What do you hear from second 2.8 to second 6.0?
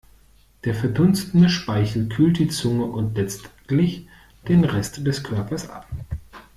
und letztlich den Rest des Körpers ab.